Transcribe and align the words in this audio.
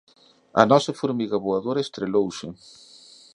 A 0.61 0.63
nosa 0.71 0.97
formiga 1.01 1.41
voadora 1.45 1.83
estrelouse. 1.85 2.47